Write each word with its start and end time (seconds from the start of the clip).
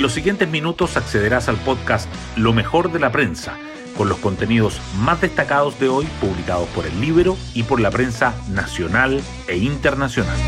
En 0.00 0.02
los 0.02 0.14
siguientes 0.14 0.48
minutos 0.48 0.96
accederás 0.96 1.50
al 1.50 1.58
podcast 1.58 2.08
Lo 2.34 2.54
mejor 2.54 2.90
de 2.90 2.98
la 2.98 3.12
prensa, 3.12 3.58
con 3.98 4.08
los 4.08 4.16
contenidos 4.16 4.80
más 4.96 5.20
destacados 5.20 5.78
de 5.78 5.90
hoy 5.90 6.06
publicados 6.22 6.66
por 6.70 6.86
el 6.86 6.98
libro 7.02 7.36
y 7.52 7.64
por 7.64 7.82
la 7.82 7.90
prensa 7.90 8.34
nacional 8.48 9.20
e 9.46 9.58
internacional. 9.58 10.38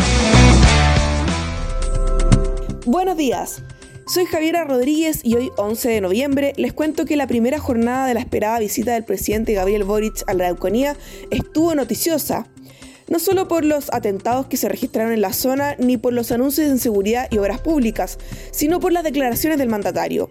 Buenos 2.87 3.19
días. 3.19 3.63
Soy 4.07 4.25
Javiera 4.25 4.65
Rodríguez 4.65 5.21
y 5.23 5.35
hoy 5.35 5.51
11 5.59 5.87
de 5.87 6.01
noviembre 6.01 6.55
les 6.57 6.73
cuento 6.73 7.05
que 7.05 7.17
la 7.17 7.27
primera 7.27 7.59
jornada 7.59 8.07
de 8.07 8.15
la 8.15 8.21
esperada 8.21 8.59
visita 8.59 8.95
del 8.95 9.05
presidente 9.05 9.53
Gabriel 9.53 9.85
Boric 9.85 10.25
a 10.29 10.33
la 10.33 10.45
Araucanía 10.45 10.97
estuvo 11.31 11.75
noticiosa. 11.75 12.47
No 13.13 13.19
solo 13.19 13.47
por 13.47 13.63
los 13.63 13.93
atentados 13.93 14.47
que 14.47 14.57
se 14.57 14.71
registraron 14.71 15.13
en 15.13 15.21
la 15.21 15.35
zona 15.35 15.77
ni 15.79 15.99
por 15.99 16.15
los 16.15 16.33
anuncios 16.33 16.67
de 16.67 16.73
inseguridad 16.73 17.29
y 17.31 17.37
obras 17.37 17.61
públicas, 17.61 18.17
sino 18.53 18.81
por 18.81 18.91
las 18.91 19.05
declaraciones 19.05 19.59
del 19.59 19.69
mandatario. 19.69 20.31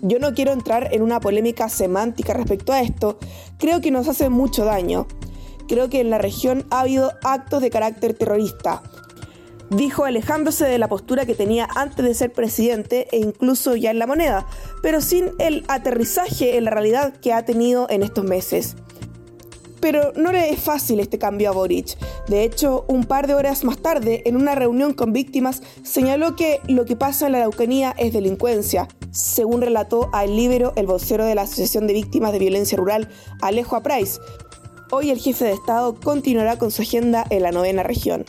Yo 0.00 0.18
no 0.18 0.34
quiero 0.34 0.50
entrar 0.50 0.92
en 0.92 1.02
una 1.02 1.20
polémica 1.20 1.68
semántica 1.68 2.34
respecto 2.34 2.72
a 2.72 2.80
esto, 2.80 3.20
creo 3.56 3.80
que 3.80 3.92
nos 3.92 4.08
hace 4.08 4.30
mucho 4.30 4.64
daño. 4.64 5.06
Creo 5.68 5.88
que 5.90 6.00
en 6.00 6.10
la 6.10 6.18
región 6.18 6.66
ha 6.70 6.80
habido 6.80 7.12
actos 7.22 7.62
de 7.62 7.70
carácter 7.70 8.14
terrorista, 8.14 8.82
dijo 9.70 10.04
alejándose 10.04 10.64
de 10.64 10.78
la 10.78 10.88
postura 10.88 11.24
que 11.24 11.36
tenía 11.36 11.68
antes 11.76 12.04
de 12.04 12.14
ser 12.14 12.32
presidente 12.32 13.06
e 13.12 13.18
incluso 13.18 13.76
ya 13.76 13.92
en 13.92 14.00
la 14.00 14.08
moneda, 14.08 14.48
pero 14.82 15.00
sin 15.00 15.30
el 15.38 15.64
aterrizaje 15.68 16.56
en 16.56 16.64
la 16.64 16.72
realidad 16.72 17.14
que 17.20 17.32
ha 17.32 17.44
tenido 17.44 17.86
en 17.90 18.02
estos 18.02 18.24
meses. 18.24 18.74
Pero 19.82 20.12
no 20.14 20.30
le 20.30 20.50
es 20.50 20.60
fácil 20.60 21.00
este 21.00 21.18
cambio 21.18 21.50
a 21.50 21.52
Boric. 21.52 21.98
De 22.28 22.44
hecho, 22.44 22.84
un 22.86 23.04
par 23.04 23.26
de 23.26 23.34
horas 23.34 23.64
más 23.64 23.78
tarde, 23.78 24.22
en 24.24 24.36
una 24.36 24.54
reunión 24.54 24.94
con 24.94 25.12
víctimas, 25.12 25.60
señaló 25.82 26.36
que 26.36 26.60
lo 26.68 26.84
que 26.84 26.96
pasa 26.96 27.26
en 27.26 27.32
la 27.32 27.38
Araucanía 27.38 27.92
es 27.98 28.12
delincuencia, 28.12 28.86
según 29.10 29.60
relató 29.60 30.08
a 30.12 30.24
El 30.24 30.36
Libero, 30.36 30.72
el 30.76 30.86
vocero 30.86 31.24
de 31.24 31.34
la 31.34 31.42
Asociación 31.42 31.88
de 31.88 31.94
Víctimas 31.94 32.32
de 32.32 32.38
Violencia 32.38 32.78
Rural, 32.78 33.10
Alejo 33.42 33.74
Aprais. 33.74 34.20
Hoy 34.92 35.10
el 35.10 35.18
jefe 35.18 35.46
de 35.46 35.52
Estado 35.52 35.98
continuará 35.98 36.58
con 36.58 36.70
su 36.70 36.82
agenda 36.82 37.24
en 37.30 37.42
la 37.42 37.50
novena 37.50 37.82
región. 37.82 38.24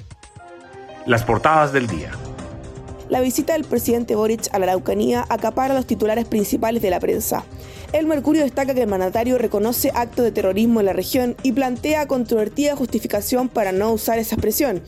Las 1.05 1.23
portadas 1.23 1.71
del 1.71 1.85
día. 1.85 2.11
La 3.13 3.21
visita 3.21 3.53
del 3.53 3.63
presidente 3.63 4.15
Boric 4.15 4.49
a 4.53 4.57
la 4.57 4.65
Araucanía 4.65 5.23
acapara 5.29 5.75
los 5.75 5.85
titulares 5.85 6.25
principales 6.25 6.81
de 6.81 6.89
la 6.89 6.99
prensa. 6.99 7.45
El 7.91 8.07
Mercurio 8.07 8.41
destaca 8.41 8.73
que 8.73 8.81
el 8.81 8.89
mandatario 8.89 9.37
reconoce 9.37 9.91
actos 9.93 10.25
de 10.25 10.31
terrorismo 10.31 10.79
en 10.79 10.87
la 10.87 10.93
región 10.93 11.37
y 11.43 11.51
plantea 11.51 12.07
controvertida 12.07 12.75
justificación 12.75 13.49
para 13.49 13.71
no 13.71 13.91
usar 13.93 14.17
esa 14.17 14.33
expresión. 14.33 14.81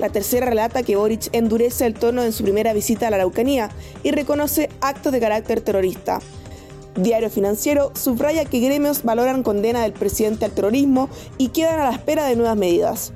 La 0.00 0.08
tercera 0.08 0.46
relata 0.46 0.82
que 0.82 0.96
Boric 0.96 1.28
endurece 1.30 1.86
el 1.86 1.94
tono 1.94 2.24
en 2.24 2.32
su 2.32 2.42
primera 2.42 2.72
visita 2.72 3.06
a 3.06 3.10
la 3.10 3.18
Araucanía 3.18 3.70
y 4.02 4.10
reconoce 4.10 4.68
actos 4.80 5.12
de 5.12 5.20
carácter 5.20 5.60
terrorista. 5.60 6.18
Diario 6.96 7.30
Financiero 7.30 7.92
subraya 7.94 8.46
que 8.46 8.58
gremios 8.58 9.04
valoran 9.04 9.44
condena 9.44 9.82
del 9.82 9.92
presidente 9.92 10.44
al 10.44 10.50
terrorismo 10.50 11.08
y 11.38 11.50
quedan 11.50 11.78
a 11.78 11.90
la 11.90 11.92
espera 11.92 12.26
de 12.26 12.34
nuevas 12.34 12.56
medidas. 12.56 13.12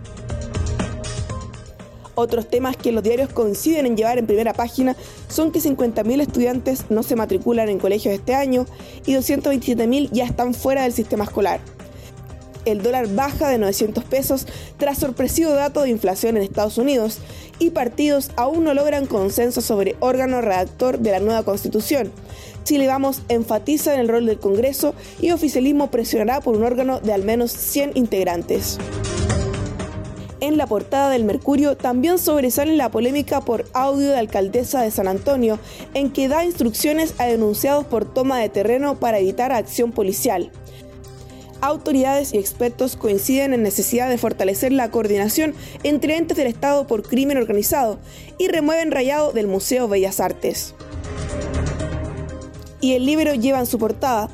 Otros 2.14 2.48
temas 2.48 2.76
que 2.76 2.92
los 2.92 3.02
diarios 3.02 3.30
coinciden 3.30 3.86
en 3.86 3.96
llevar 3.96 4.18
en 4.18 4.26
primera 4.26 4.52
página 4.52 4.96
son 5.28 5.50
que 5.50 5.60
50.000 5.60 6.20
estudiantes 6.20 6.84
no 6.88 7.02
se 7.02 7.16
matriculan 7.16 7.68
en 7.68 7.78
colegios 7.78 8.14
este 8.14 8.34
año 8.34 8.66
y 9.04 9.14
227.000 9.14 10.10
ya 10.12 10.24
están 10.24 10.54
fuera 10.54 10.82
del 10.82 10.92
sistema 10.92 11.24
escolar. 11.24 11.60
El 12.64 12.82
dólar 12.82 13.08
baja 13.08 13.48
de 13.48 13.58
900 13.58 14.04
pesos 14.04 14.46
tras 14.78 14.98
sorpresivo 14.98 15.50
dato 15.50 15.82
de 15.82 15.90
inflación 15.90 16.36
en 16.36 16.44
Estados 16.44 16.78
Unidos 16.78 17.18
y 17.58 17.70
partidos 17.70 18.30
aún 18.36 18.64
no 18.64 18.74
logran 18.74 19.06
consenso 19.06 19.60
sobre 19.60 19.96
órgano 20.00 20.40
redactor 20.40 20.98
de 20.98 21.10
la 21.10 21.20
nueva 21.20 21.42
constitución. 21.42 22.10
Chile 22.62 22.86
Vamos 22.86 23.22
enfatiza 23.28 23.92
en 23.92 24.00
el 24.00 24.08
rol 24.08 24.24
del 24.24 24.38
Congreso 24.38 24.94
y 25.20 25.32
oficialismo 25.32 25.90
presionará 25.90 26.40
por 26.40 26.56
un 26.56 26.64
órgano 26.64 27.00
de 27.00 27.12
al 27.12 27.22
menos 27.22 27.52
100 27.52 27.92
integrantes 27.96 28.78
en 30.46 30.58
la 30.58 30.66
portada 30.66 31.10
del 31.10 31.24
Mercurio 31.24 31.76
también 31.76 32.18
sobresale 32.18 32.76
la 32.76 32.90
polémica 32.90 33.40
por 33.40 33.64
audio 33.72 34.10
de 34.10 34.18
alcaldesa 34.18 34.82
de 34.82 34.90
San 34.90 35.08
Antonio, 35.08 35.58
en 35.94 36.12
que 36.12 36.28
da 36.28 36.44
instrucciones 36.44 37.14
a 37.18 37.24
denunciados 37.24 37.86
por 37.86 38.04
toma 38.04 38.38
de 38.38 38.50
terreno 38.50 39.00
para 39.00 39.18
evitar 39.18 39.52
acción 39.52 39.92
policial. 39.92 40.50
Autoridades 41.62 42.34
y 42.34 42.38
expertos 42.38 42.94
coinciden 42.96 43.54
en 43.54 43.62
necesidad 43.62 44.10
de 44.10 44.18
fortalecer 44.18 44.70
la 44.70 44.90
coordinación 44.90 45.54
entre 45.82 46.18
entes 46.18 46.36
del 46.36 46.48
Estado 46.48 46.86
por 46.86 47.02
crimen 47.02 47.38
organizado 47.38 47.98
y 48.36 48.48
remueven 48.48 48.90
rayado 48.90 49.32
del 49.32 49.46
Museo 49.46 49.88
Bellas 49.88 50.20
Artes. 50.20 50.74
Y 52.82 52.92
el 52.92 53.06
libro 53.06 53.32
lleva 53.32 53.60
en 53.60 53.66
su 53.66 53.78
portada 53.78 54.28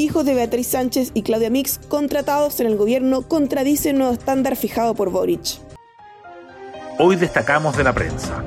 hijos 0.00 0.24
de 0.24 0.34
Beatriz 0.34 0.66
Sánchez 0.66 1.10
y 1.14 1.22
Claudia 1.22 1.50
Mix, 1.50 1.78
contratados 1.88 2.58
en 2.60 2.66
el 2.66 2.76
gobierno, 2.76 3.22
contradicen 3.22 3.98
nuevo 3.98 4.14
estándar 4.14 4.56
fijado 4.56 4.94
por 4.94 5.10
Boric. 5.10 5.58
Hoy 6.98 7.16
destacamos 7.16 7.76
de 7.76 7.84
la 7.84 7.92
prensa. 7.92 8.42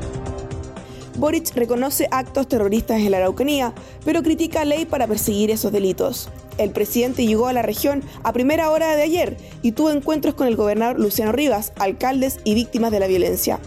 Boric 1.16 1.53
reconoce 1.56 2.08
actos 2.09 2.47
terroristas 2.47 3.00
en 3.00 3.12
la 3.12 3.18
Araucanía, 3.18 3.74
pero 4.03 4.24
critica 4.24 4.66
ley 4.66 4.86
para 4.86 5.06
perseguir 5.06 5.52
esos 5.52 5.72
delitos. 5.72 6.30
El 6.58 6.72
presidente 6.72 7.25
llegó 7.25 7.47
a 7.47 7.53
la 7.53 7.62
región 7.62 8.03
a 8.24 8.34
primera 8.34 8.69
hora 8.69 8.96
de 8.96 9.03
ayer 9.03 9.38
y 9.62 9.74
tuvo 9.74 9.91
encuentros 9.91 10.36
con 10.36 10.47
el 10.47 10.56
gobernador 10.56 11.00
Luciano 11.00 11.31
Rivas, 11.31 11.74
alcaldes 11.78 12.40
y 12.44 12.53
víctimas 12.53 12.91
de 12.91 13.00
la 13.00 13.08
violencia 13.08 13.59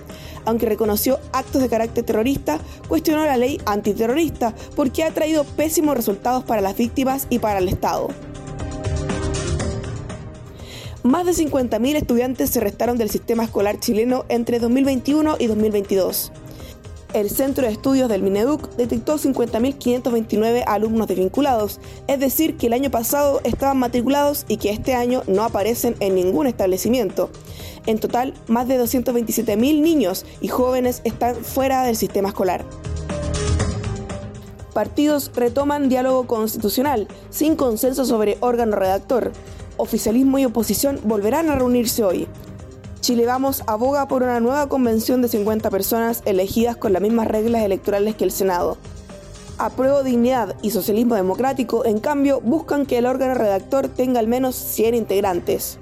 aunque 0.47 0.67
reconoció 0.67 1.19
actos 1.33 1.61
de 1.61 1.69
carácter 1.69 2.05
terrorista, 2.05 2.59
cuestionó 2.89 3.25
la 3.27 3.37
ley 3.37 3.61
antiterrorista 3.67 4.55
porque 4.75 5.03
ha 5.03 5.11
traído 5.11 5.45
pésimos 5.45 5.97
resultados 5.97 6.45
para 6.45 6.63
las 6.63 6.77
víctimas 6.77 7.27
y 7.29 7.41
para 7.41 7.59
el 7.59 7.69
Estado. 7.69 8.09
Más 11.03 11.27
de 11.27 11.33
50.000 11.33 11.97
estudiantes 11.97 12.51
se 12.51 12.61
restaron 12.61 12.97
del 12.97 13.11
sistema 13.11 13.45
escolar 13.45 13.79
chileno 13.79 14.25
entre 14.29 14.59
2021 14.59 15.37
y 15.39 15.47
2022 15.47 16.33
el 17.21 17.31
Centro 17.31 17.67
de 17.67 17.73
Estudios 17.73 18.11
del 18.11 18.23
Mineduc 18.23 18.77
detectó 18.77 19.17
50.529 19.17 20.65
alumnos 20.67 21.09
desvinculados, 21.09 21.81
es 22.09 22.21
decir, 22.21 22.59
que 22.59 22.67
el 22.67 22.75
año 22.75 22.91
pasado 22.91 23.41
estaban 23.43 23.79
matriculados 23.79 24.45
y 24.49 24.59
que 24.59 24.71
este 24.71 24.95
año 24.95 25.23
no 25.27 25.43
aparecen 25.43 25.97
en 26.01 26.15
ningún 26.15 26.47
establecimiento. 26.47 27.31
En 27.87 27.99
total, 27.99 28.35
más 28.49 28.69
de 28.69 28.79
227.000 28.79 29.81
niños 29.81 30.27
y 30.43 30.49
jóvenes 30.49 31.01
están 31.05 31.37
fuera 31.37 31.85
del 31.85 31.97
sistema 31.97 32.29
escolar. 32.29 32.67
Partidos 34.75 35.31
retoman 35.35 35.89
diálogo 35.89 36.27
constitucional, 36.27 37.09
sin 37.31 37.57
consenso 37.57 38.05
sobre 38.05 38.37
órgano 38.41 38.77
redactor. 38.77 39.33
Oficialismo 39.79 40.39
y 40.39 40.45
oposición 40.45 41.01
volverán 41.05 41.49
a 41.49 41.55
reunirse 41.55 42.05
hoy. 42.05 42.29
Chile 43.07 43.25
Vamos 43.25 43.63
aboga 43.69 44.09
por 44.09 44.25
una 44.25 44.41
nueva 44.41 44.69
convención 44.69 45.23
de 45.23 45.29
50 45.29 45.71
personas 45.71 46.25
elegidas 46.25 46.77
con 46.77 46.93
las 46.93 47.01
mismas 47.01 47.29
reglas 47.29 47.63
electorales 47.63 48.17
que 48.17 48.25
el 48.25 48.33
Senado. 48.33 48.79
Apruebo 49.59 50.03
Dignidad 50.03 50.57
y 50.61 50.73
Socialismo 50.73 51.15
Democrático, 51.15 51.85
en 51.85 52.01
cambio, 52.01 52.41
buscan 52.41 52.85
que 52.85 52.99
el 52.99 53.07
órgano 53.07 53.35
redactor 53.35 53.87
tenga 53.87 54.19
al 54.19 54.27
menos 54.27 54.57
100 54.57 54.97
integrantes. 54.97 55.79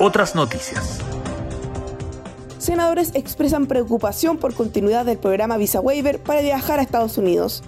Otras 0.00 0.34
noticias. 0.34 0.98
Senadores 2.58 3.12
expresan 3.14 3.66
preocupación 3.66 4.36
por 4.36 4.54
continuidad 4.54 5.06
del 5.06 5.18
programa 5.18 5.58
Visa 5.58 5.78
Waiver 5.78 6.18
para 6.18 6.40
viajar 6.40 6.80
a 6.80 6.82
Estados 6.82 7.18
Unidos. 7.18 7.62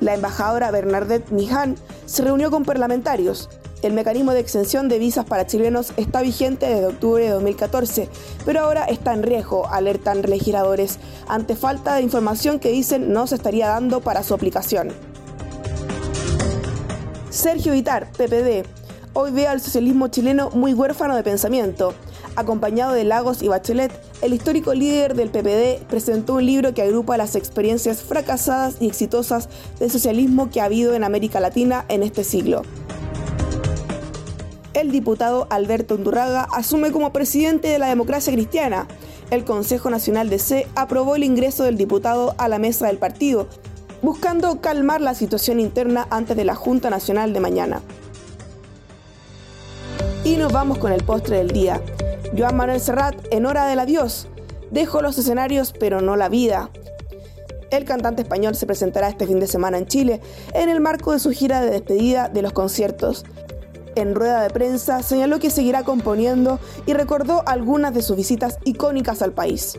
La 0.00 0.14
embajadora 0.14 0.70
Bernadette 0.70 1.32
Mijan 1.32 1.74
se 2.06 2.22
reunió 2.22 2.52
con 2.52 2.64
parlamentarios, 2.64 3.50
el 3.82 3.92
mecanismo 3.92 4.32
de 4.32 4.40
exención 4.40 4.88
de 4.88 4.98
visas 4.98 5.24
para 5.24 5.46
chilenos 5.46 5.92
está 5.96 6.22
vigente 6.22 6.66
desde 6.66 6.86
octubre 6.86 7.24
de 7.24 7.30
2014, 7.30 8.08
pero 8.46 8.60
ahora 8.60 8.84
está 8.84 9.12
en 9.12 9.24
riesgo, 9.24 9.66
alertan 9.68 10.22
legisladores, 10.22 10.98
ante 11.26 11.56
falta 11.56 11.96
de 11.96 12.02
información 12.02 12.60
que 12.60 12.70
dicen 12.70 13.12
no 13.12 13.26
se 13.26 13.34
estaría 13.34 13.68
dando 13.68 14.00
para 14.00 14.22
su 14.22 14.34
aplicación. 14.34 14.90
Sergio 17.30 17.72
Vitar, 17.72 18.10
PPD, 18.12 18.64
hoy 19.14 19.32
ve 19.32 19.48
al 19.48 19.60
socialismo 19.60 20.08
chileno 20.08 20.50
muy 20.50 20.74
huérfano 20.74 21.16
de 21.16 21.24
pensamiento. 21.24 21.92
Acompañado 22.36 22.94
de 22.94 23.04
Lagos 23.04 23.42
y 23.42 23.48
Bachelet, 23.48 23.92
el 24.22 24.32
histórico 24.32 24.74
líder 24.74 25.14
del 25.14 25.30
PPD 25.30 25.84
presentó 25.88 26.34
un 26.34 26.46
libro 26.46 26.72
que 26.72 26.82
agrupa 26.82 27.16
las 27.16 27.34
experiencias 27.34 28.02
fracasadas 28.02 28.76
y 28.80 28.86
exitosas 28.86 29.48
del 29.80 29.90
socialismo 29.90 30.50
que 30.50 30.60
ha 30.60 30.66
habido 30.66 30.94
en 30.94 31.04
América 31.04 31.40
Latina 31.40 31.84
en 31.88 32.02
este 32.02 32.22
siglo 32.22 32.62
el 34.74 34.90
diputado 34.90 35.46
Alberto 35.50 35.94
Undurraga 35.94 36.48
asume 36.52 36.92
como 36.92 37.12
presidente 37.12 37.68
de 37.68 37.78
la 37.78 37.88
democracia 37.88 38.32
cristiana. 38.32 38.86
El 39.30 39.44
Consejo 39.44 39.90
Nacional 39.90 40.30
de 40.30 40.38
C 40.38 40.66
aprobó 40.74 41.16
el 41.16 41.24
ingreso 41.24 41.64
del 41.64 41.76
diputado 41.76 42.34
a 42.38 42.48
la 42.48 42.58
mesa 42.58 42.86
del 42.86 42.98
partido, 42.98 43.48
buscando 44.02 44.60
calmar 44.60 45.00
la 45.00 45.14
situación 45.14 45.60
interna 45.60 46.06
antes 46.10 46.36
de 46.36 46.44
la 46.44 46.54
Junta 46.54 46.90
Nacional 46.90 47.32
de 47.32 47.40
mañana. 47.40 47.82
Y 50.24 50.36
nos 50.36 50.52
vamos 50.52 50.78
con 50.78 50.92
el 50.92 51.04
postre 51.04 51.38
del 51.38 51.48
día. 51.48 51.82
Joan 52.36 52.56
Manuel 52.56 52.80
Serrat 52.80 53.16
en 53.30 53.46
Hora 53.46 53.66
del 53.66 53.80
Adiós. 53.80 54.28
Dejo 54.70 55.02
los 55.02 55.18
escenarios 55.18 55.74
pero 55.78 56.00
no 56.00 56.16
la 56.16 56.28
vida. 56.28 56.70
El 57.70 57.84
cantante 57.84 58.22
español 58.22 58.54
se 58.54 58.66
presentará 58.66 59.08
este 59.08 59.26
fin 59.26 59.40
de 59.40 59.46
semana 59.46 59.78
en 59.78 59.86
Chile 59.86 60.20
en 60.52 60.68
el 60.68 60.80
marco 60.80 61.12
de 61.12 61.18
su 61.18 61.30
gira 61.30 61.62
de 61.62 61.70
despedida 61.70 62.28
de 62.28 62.42
los 62.42 62.52
conciertos. 62.52 63.24
En 63.94 64.14
rueda 64.14 64.42
de 64.42 64.50
prensa 64.50 65.02
señaló 65.02 65.38
que 65.38 65.50
seguirá 65.50 65.82
componiendo 65.82 66.58
y 66.86 66.94
recordó 66.94 67.42
algunas 67.46 67.92
de 67.94 68.02
sus 68.02 68.16
visitas 68.16 68.58
icónicas 68.64 69.22
al 69.22 69.32
país. 69.32 69.78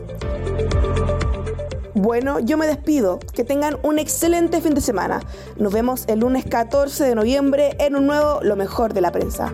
Bueno, 1.94 2.38
yo 2.38 2.58
me 2.58 2.66
despido. 2.66 3.18
Que 3.32 3.44
tengan 3.44 3.78
un 3.82 3.98
excelente 3.98 4.60
fin 4.60 4.74
de 4.74 4.80
semana. 4.80 5.20
Nos 5.56 5.72
vemos 5.72 6.04
el 6.06 6.20
lunes 6.20 6.44
14 6.44 7.04
de 7.04 7.14
noviembre 7.14 7.76
en 7.78 7.96
un 7.96 8.06
nuevo 8.06 8.40
Lo 8.42 8.56
mejor 8.56 8.92
de 8.92 9.00
la 9.00 9.10
prensa. 9.10 9.52